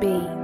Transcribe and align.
be. 0.00 0.37